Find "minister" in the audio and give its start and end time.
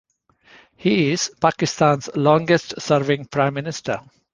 3.53-4.01